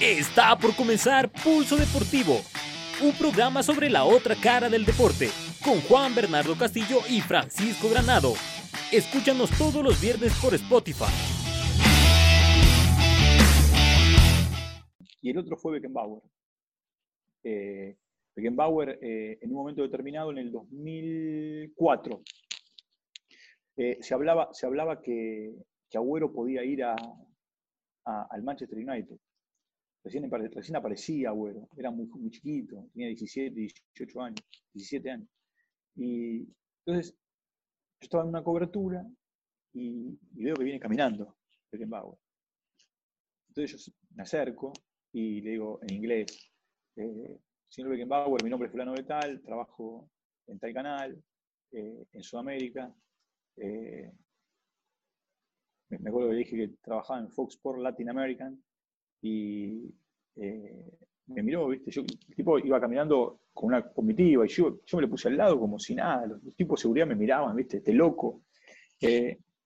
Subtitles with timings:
[0.00, 2.34] Está por comenzar Pulso Deportivo,
[3.02, 5.26] un programa sobre la otra cara del deporte,
[5.64, 8.34] con Juan Bernardo Castillo y Francisco Granado.
[8.92, 11.10] Escúchanos todos los viernes por Spotify.
[15.20, 16.22] Y el otro fue Beckenbauer.
[17.42, 17.96] Eh,
[18.36, 22.22] Beckenbauer, eh, en un momento determinado, en el 2004,
[23.78, 25.56] eh, se, hablaba, se hablaba que,
[25.92, 26.94] Agüero podía ir a,
[28.04, 29.16] al Manchester United.
[30.04, 33.54] Recién, aparecía Agüero, era muy, muy chiquito, tenía 17,
[33.94, 34.40] 18 años,
[34.72, 35.28] 17 años.
[35.96, 36.48] Y
[36.86, 39.04] entonces, yo estaba en una cobertura
[39.74, 41.36] y, veo que viene caminando
[41.70, 42.16] Beckenbauer.
[43.48, 44.72] Entonces yo me acerco
[45.12, 46.50] y le digo en inglés,
[46.96, 50.08] eh, señor Beckenbauer, mi nombre es fulano de tal, trabajo
[50.46, 51.22] en tal canal,
[51.72, 52.94] eh, en Sudamérica.
[53.56, 54.12] Eh,
[55.90, 58.62] me acuerdo que dije que trabajaba en Fox Sports Latin American
[59.20, 59.90] y
[60.36, 60.90] eh,
[61.26, 61.90] me miró, ¿viste?
[61.90, 65.36] Yo, el tipo iba caminando con una comitiva y yo, yo me le puse al
[65.36, 66.26] lado como si nada.
[66.26, 67.78] Los, tipos de seguridad me miraban, ¿viste?
[67.78, 68.42] Este loco.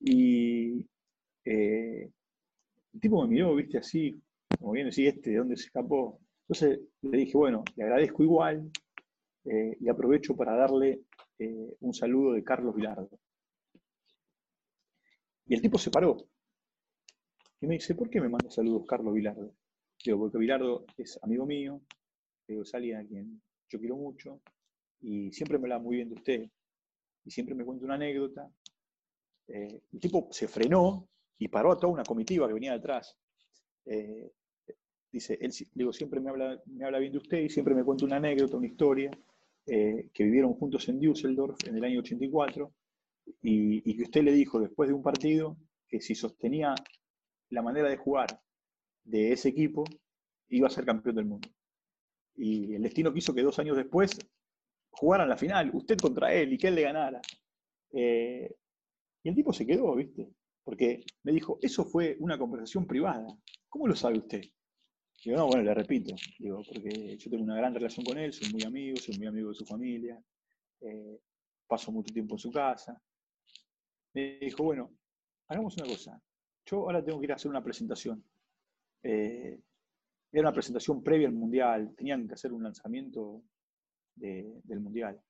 [0.00, 0.86] y
[1.44, 3.78] el tipo me miró, ¿viste?
[3.78, 4.20] Así,
[4.58, 6.20] como viene, así, este, ¿de dónde se escapó?
[6.48, 8.70] Entonces le dije, bueno, le agradezco igual
[9.44, 11.00] eh, y aprovecho para darle
[11.38, 13.08] eh, un saludo de Carlos Vilardo.
[15.46, 16.16] Y el tipo se paró.
[17.64, 19.54] Y me dice, ¿por qué me manda saludos Carlos Vilardo?
[20.04, 21.80] Digo, porque Vilardo es amigo mío,
[22.46, 24.42] digo, es alguien a quien yo quiero mucho
[25.00, 26.50] y siempre me habla muy bien de usted.
[27.24, 28.50] Y siempre me cuenta una anécdota.
[29.48, 33.16] Eh, el tipo se frenó y paró a toda una comitiva que venía detrás
[35.10, 38.04] dice, él digo, siempre me habla, me habla bien de usted y siempre me cuenta
[38.04, 39.10] una anécdota, una historia,
[39.64, 42.72] eh, que vivieron juntos en Düsseldorf en el año 84,
[43.40, 45.56] y, que usted le dijo después de un partido
[45.88, 46.74] que si sostenía
[47.50, 48.26] la manera de jugar
[49.04, 49.84] de ese equipo,
[50.48, 51.48] iba a ser campeón del mundo.
[52.36, 54.18] Y el destino quiso que dos años después
[54.90, 57.20] jugaran la final, usted contra él, y que él le ganara.
[57.92, 58.54] Eh,
[59.22, 60.28] y el tipo se quedó, ¿viste?
[60.64, 63.26] Porque me dijo, eso fue una conversación privada.
[63.68, 64.42] ¿Cómo lo sabe usted?
[65.24, 68.52] Digo, no, bueno, le repito, digo, porque yo tengo una gran relación con él, soy
[68.52, 70.22] muy amigo, soy muy amigo de su familia,
[70.80, 71.18] eh,
[71.66, 73.00] paso mucho tiempo en su casa.
[74.12, 74.90] Me dijo, bueno,
[75.48, 76.22] hagamos una cosa.
[76.66, 78.24] Yo ahora tengo que ir a hacer una presentación.
[79.02, 79.60] Eh,
[80.32, 83.42] era una presentación previa al Mundial, tenían que hacer un lanzamiento
[84.16, 85.20] del Mundial.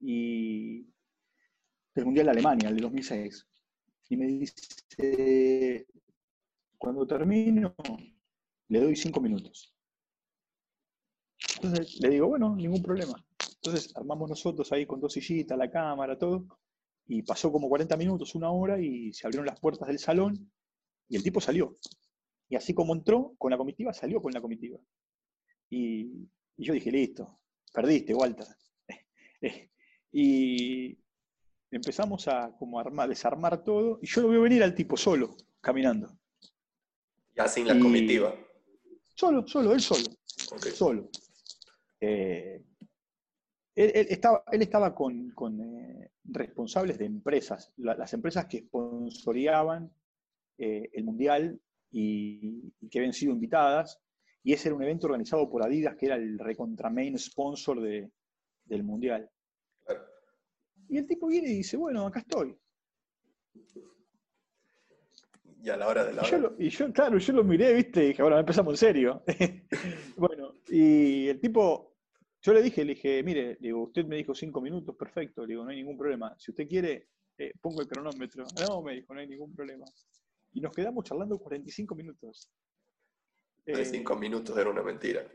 [0.00, 0.86] Y
[1.94, 3.46] del Mundial de Alemania, el de 2006.
[4.10, 5.86] Y me dice,
[6.76, 7.74] cuando termino,
[8.68, 9.74] le doy cinco minutos.
[11.56, 13.14] Entonces le digo, bueno, ningún problema.
[13.56, 16.46] Entonces armamos nosotros ahí con dos sillitas, la cámara, todo,
[17.06, 20.50] y pasó como 40 minutos, una hora, y se abrieron las puertas del salón,
[21.08, 21.76] y el tipo salió.
[22.48, 24.78] Y así como entró con la comitiva, salió con la comitiva.
[25.70, 27.40] Y, yo dije, listo,
[27.72, 28.46] perdiste, Walter.
[30.12, 30.98] y
[31.70, 36.18] empezamos a como armar, desarmar todo, y yo lo veo venir al tipo solo, caminando.
[37.34, 38.34] Ya sin la comitiva.
[39.14, 40.04] Solo, solo, él solo.
[40.74, 41.10] Solo.
[42.00, 42.62] Eh,
[43.74, 49.92] él, estaba, él estaba con, eh, responsables de empresas, las empresas que sponsoreaban
[50.58, 54.00] eh, el Mundial y, que habían sido invitadas,
[54.42, 58.82] y ese era un evento organizado por Adidas, que era el recontra main sponsor del
[58.84, 59.28] Mundial.
[60.88, 62.56] Y el tipo viene y dice, bueno, acá estoy
[65.66, 66.52] y a la hora de la hora.
[66.58, 69.24] y yo, claro, yo lo miré, viste, y dije, bueno, empezamos en serio.
[70.16, 71.96] bueno, y el tipo,
[72.40, 75.64] yo le dije, le dije, mire, digo, usted me dijo cinco minutos, perfecto, le digo,
[75.64, 76.34] no hay ningún problema.
[76.38, 78.44] Si usted quiere, eh, pongo el cronómetro.
[78.68, 79.84] No, me dijo, no hay ningún problema.
[80.52, 82.50] Y nos quedamos charlando 45 minutos.
[83.64, 85.26] 45 eh, minutos era una mentira.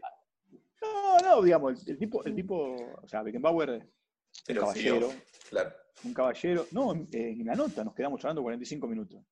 [0.82, 3.88] No, no, digamos, el, tipo, el tipo, o sea, Beckenbauer,
[4.50, 5.10] un caballero.
[5.50, 5.72] claro.
[6.04, 6.66] Un caballero.
[6.72, 9.24] No, en la nota nos quedamos charlando 45 minutos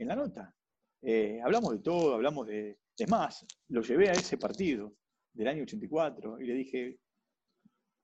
[0.00, 0.54] en la nota.
[1.02, 2.78] Eh, hablamos de todo, hablamos de...
[2.96, 4.94] Es más, lo llevé a ese partido
[5.32, 6.98] del año 84 y le dije,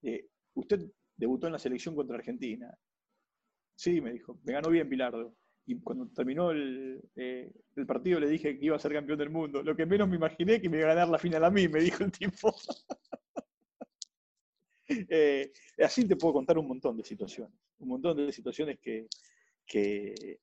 [0.03, 2.75] eh, usted debutó en la selección contra Argentina.
[3.75, 5.35] Sí, me dijo, me ganó bien Pilardo.
[5.69, 9.29] Y cuando terminó el, eh, el, partido le dije que iba a ser campeón del
[9.29, 9.61] mundo.
[9.61, 11.81] Lo que menos me imaginé que me iba a ganar la final a mí, me
[11.81, 12.55] dijo el tipo.
[15.83, 19.07] así te puedo contar un montón de situaciones, un montón de situaciones que,
[19.65, 20.39] que,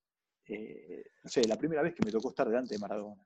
[0.46, 3.24] eh, no sé, la primera vez que me tocó estar delante de Maradona.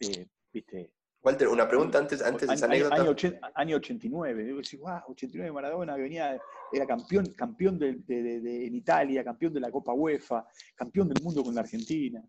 [0.00, 0.90] Eh, ¿Viste?
[1.24, 2.96] Walter, una pregunta antes, antes de esa año, anécdota.
[2.96, 6.38] Año, año 89, yo wow, 89 Maradona, que venía,
[6.70, 11.54] era campeón, campeón de, en Italia, campeón de la Copa UEFA, campeón del mundo con
[11.54, 12.22] la Argentina.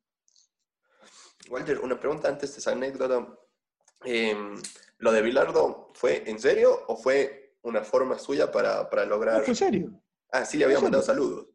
[1.50, 3.38] Walter, una pregunta antes de esa anécdota.
[4.06, 4.34] Eh,
[5.00, 9.44] ¿Lo de Bilardo fue en serio o fue una forma suya para, para lograr...?
[9.46, 10.02] En serio.
[10.32, 11.48] Ah, sí, le había mandado saludos.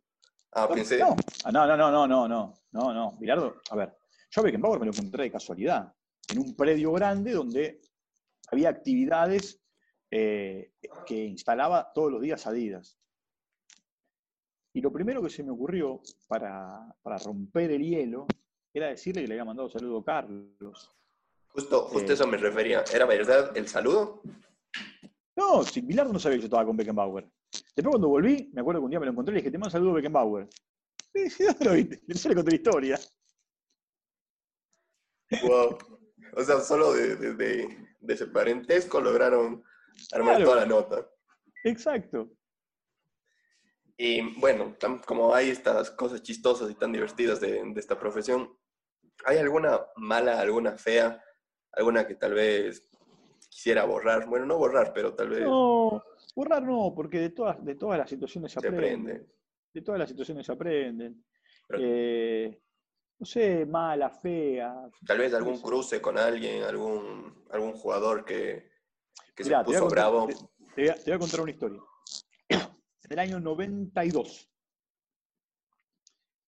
[0.53, 0.99] Ah, no, pensé...
[0.99, 3.97] No, ah, no, no, no, no, no, no, no, Bilardo, a ver,
[4.31, 5.91] yo a Beckenbauer me lo encontré de casualidad
[6.29, 7.81] en un predio grande donde
[8.51, 9.61] había actividades
[10.11, 10.73] eh,
[11.07, 12.99] que instalaba todos los días Adidas.
[14.73, 16.95] Y lo primero que se me ocurrió para,
[17.25, 18.27] romper el hielo
[18.73, 20.97] era decirle que le había mandado saludo a Carlos.
[21.49, 22.85] Justo, justo eh, eso me refería.
[22.93, 24.23] ¿Era verdad el saludo?
[25.37, 27.29] No, si Bilardo no sabía que yo estaba con Beckenbauer.
[27.51, 29.59] Después cuando volví, me acuerdo que un día me lo encontré y le dije, te
[29.59, 30.49] mando saludo a Beckenbauer.
[31.13, 32.29] Y dije, ¿dónde lo viste?
[32.29, 33.01] Le conté la historia.
[35.43, 35.79] Wow.
[36.37, 37.77] O sea, solo de,
[38.09, 39.63] ese parentesco lograron
[40.13, 41.09] armar toda la nota.
[41.65, 42.31] Exacto.
[43.97, 48.57] Y bueno, como hay estas cosas chistosas y tan divertidas de, esta profesión,
[49.27, 51.23] ¿hay alguna mala, alguna fea,
[51.73, 52.89] alguna que tal vez
[53.51, 54.27] quisiera borrar?
[54.27, 55.43] Bueno, no borrar, pero tal vez...
[55.43, 56.03] No,
[56.35, 59.27] borrar no, porque de todas, de todas las situaciones se, aprende.
[59.75, 61.23] De todas las situaciones se aprenden.
[61.79, 62.59] Eh,
[63.21, 64.91] no sé, mala, fea.
[65.07, 68.71] Tal vez algún cruce con alguien, algún, algún jugador que,
[69.37, 70.27] se puso bravo.
[70.75, 71.81] Te, voy a, contar una historia.
[73.09, 74.51] Del año 92.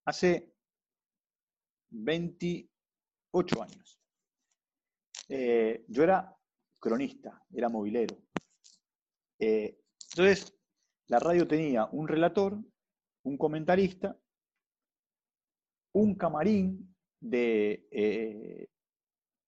[0.05, 0.51] Hace
[1.91, 4.01] 28 años.
[5.29, 6.35] Eh, yo era
[6.79, 8.17] cronista, era movilero.
[9.37, 9.79] Eh,
[10.09, 10.57] entonces,
[11.05, 12.57] la radio tenía un relator,
[13.23, 14.17] un comentarista
[15.93, 18.67] un camarín de eh,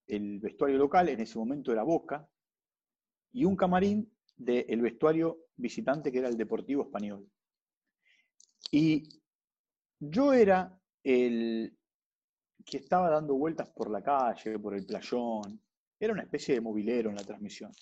[0.06, 2.28] el vestuario local, en ese momento era Boca,
[3.32, 7.28] y un camarín del vestuario visitante que era el Deportivo Español.
[8.70, 9.08] Y
[9.98, 11.76] yo era el
[12.64, 15.60] que estaba dando vueltas por la calle, por el playón,
[15.98, 17.72] era una especie de movilero en la transmisión,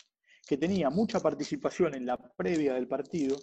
[0.46, 3.36] que tenía mucha participación en la previa del partido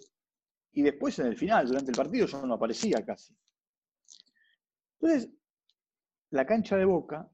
[0.72, 3.36] y después en el final, durante el partido, yo no aparecía casi.
[5.02, 5.30] Entonces,
[6.30, 7.28] la cancha de Boca,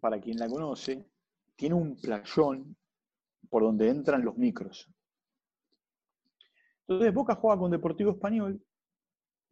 [0.00, 1.08] para quien la conoce,
[1.56, 2.76] tiene un playón
[3.48, 4.86] por donde entran los micros.
[6.86, 8.62] Entonces Boca juega con Deportivo Español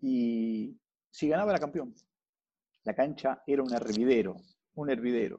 [0.01, 0.77] y
[1.11, 1.95] si ganaba era campeón.
[2.85, 4.37] La cancha era un hervidero,
[4.75, 5.39] un hervidero.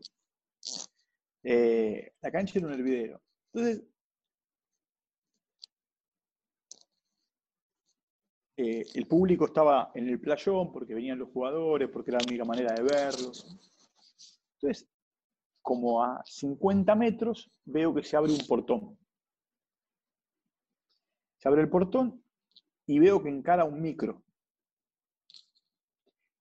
[1.43, 3.21] Eh, la cancha era un hervidero.
[3.53, 3.83] Entonces,
[8.63, 12.45] Eh, el público estaba en el playón porque venían los jugadores, porque era la única
[12.45, 13.57] manera de verlos.
[14.53, 14.87] Entonces,
[15.63, 18.99] como a 50 metros, veo que se abre un portón.
[21.39, 22.23] Se abre el portón
[22.85, 24.21] y veo que encara un micro.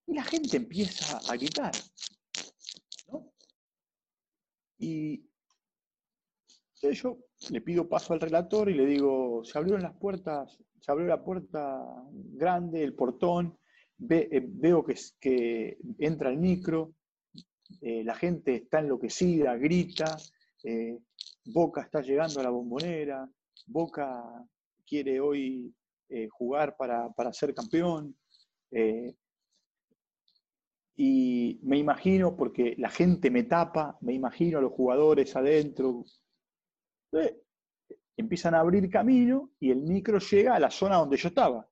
[0.07, 1.73] Y la gente empieza a gritar.
[4.77, 5.27] Y
[6.83, 7.19] entonces yo
[7.51, 11.23] le pido paso al relator y le digo, se abrieron las puertas se abrió la
[11.23, 13.59] puerta grande, el portón,
[14.09, 16.95] eh, veo que, que, entra el micro,
[17.83, 20.17] eh, la gente está enloquecida, grita,
[20.65, 20.99] eh,
[21.45, 23.29] Boca está llegando a la bombonera,
[23.67, 24.23] Boca
[24.87, 25.73] quiere hoy
[26.31, 28.17] jugar para, para, ser campeón.
[30.97, 36.05] y me imagino, porque la gente me tapa, me imagino a los jugadores adentro
[38.17, 41.69] empiezan a abrir camino y el micro llega a la zona donde yo estaba.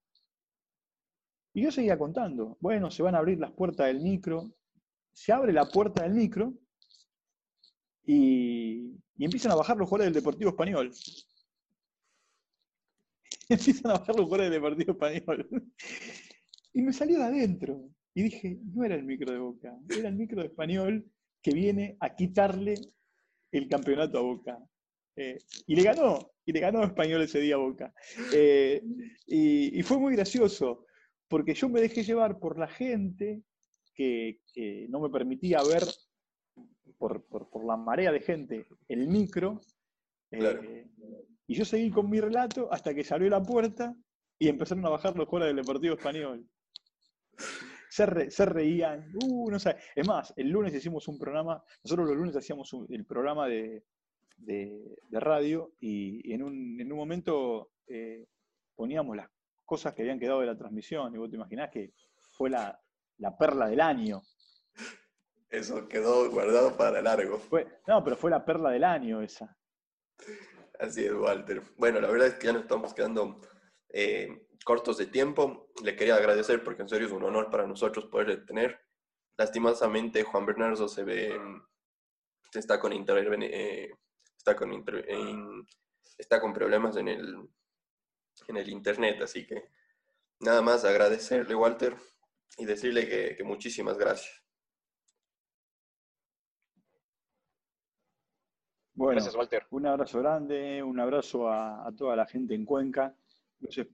[1.55, 4.53] Y yo seguía contando, bueno, se van a abrir las puertas del micro,
[5.13, 6.55] se abre la puerta del micro
[8.05, 10.93] y, empiezan a bajar los jugadores del Deportivo Español.
[13.49, 15.49] empiezan a bajar los jugadores del Deportivo Español.
[16.73, 17.89] y me salió de adentro.
[18.15, 21.11] Y dije, no era el micro de Boca, era el micro de Español
[21.43, 22.75] que viene a quitarle
[23.53, 24.59] el campeonato a Boca.
[25.19, 27.93] Eh, y le ganó, y le ganó Español ese día a Boca.
[28.33, 28.81] Eh,
[29.27, 30.87] y, fue muy gracioso,
[31.27, 33.43] porque yo me dejé llevar por la gente
[33.97, 34.39] que,
[34.89, 35.83] no me permitía ver,
[36.99, 37.25] por,
[37.67, 39.61] la marea de gente, el micro.
[40.31, 40.87] Eh,
[41.49, 43.97] y yo seguí con mi relato hasta que se abrió la puerta
[44.39, 46.47] y empezaron a bajar los jugadores del Deportivo Español.
[47.91, 49.75] Se, reían, uh, no sé.
[49.97, 53.83] Es más, el lunes hicimos un programa, nosotros los lunes hacíamos el programa de,
[54.39, 58.27] de, radio y, en, un, en, un, momento eh,
[58.75, 59.29] poníamos las
[59.65, 61.93] cosas que habían quedado de la transmisión y vos te imaginás que
[62.33, 62.81] fue la,
[63.19, 64.23] la perla del año.
[65.51, 67.41] Eso quedó guardado para largo.
[67.87, 69.57] no, pero fue la perla del año esa.
[70.79, 71.63] Así es, Walter.
[71.77, 73.41] Bueno, la verdad es que ya nos estamos quedando
[73.89, 75.71] eh, cortos de tiempo.
[75.83, 78.79] Le quería agradecer porque en serio es un honor para nosotros poderle tener.
[79.37, 81.39] Lastimosamente, Juan Bernardo se ve
[82.55, 83.91] está con, eh,
[84.49, 85.67] está con,
[86.17, 87.49] está con problemas en el,
[88.47, 89.65] en el internet, así que
[90.41, 91.95] nada más agradecerle, Walter,
[92.57, 94.43] y decirle que, muchísimas gracias.
[98.95, 99.67] Bueno, gracias, Walter.
[99.71, 103.15] un abrazo grande, un abrazo a, toda la gente en Cuenca,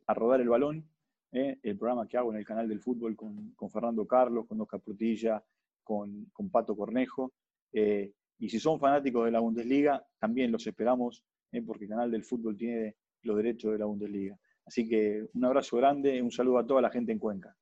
[0.06, 0.88] a rodar el balón,
[1.32, 4.80] eh, el programa que hago en el canal del fútbol con, Fernando Carlos, con Oscar
[4.80, 5.42] Prutilla,
[5.82, 7.32] con, con Pato Cornejo.
[7.72, 12.10] Eh, y si son fanáticos de la Bundesliga, también los esperamos, eh, porque el canal
[12.10, 14.38] del fútbol tiene los derechos de la Bundesliga.
[14.66, 17.56] Así que un abrazo grande, un saludo a toda la gente en Cuenca.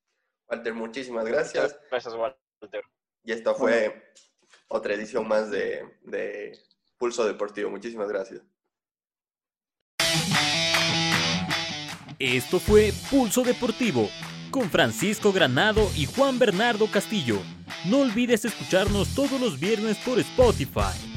[0.49, 1.79] Walter, muchísimas gracias.
[1.89, 2.83] Gracias, Walter.
[3.23, 4.03] Y esta fue
[4.67, 6.57] otra edición más de, de
[6.97, 7.69] Pulso Deportivo.
[7.69, 8.41] Muchísimas gracias.
[12.19, 14.07] Esto fue Pulso Deportivo
[14.49, 17.41] con Francisco Granado y Juan Bernardo Castillo.
[17.85, 21.12] No olvides escucharnos todos los viernes por Spotify.